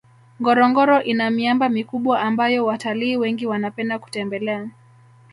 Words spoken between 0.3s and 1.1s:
ngorongoro